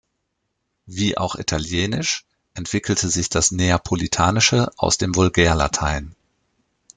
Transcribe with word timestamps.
Wie 0.87 1.15
auch 1.19 1.35
Italienisch, 1.35 2.25
entwickelte 2.55 3.07
sich 3.07 3.29
das 3.29 3.51
Neapolitanische 3.51 4.71
aus 4.75 4.97
dem 4.97 5.15
Vulgärlatein. 5.15 6.15